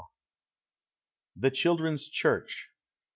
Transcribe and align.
THE 1.35 1.51
CHILDREN'S 1.51 2.09
CHURCH. 2.09 2.69